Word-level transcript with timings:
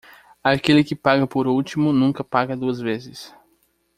Aquele 0.43 0.83
que 0.83 0.95
paga 0.95 1.27
por 1.27 1.45
último 1.45 1.93
nunca 1.93 2.23
paga 2.23 2.57
duas 2.57 2.79
vezes. 2.79 3.31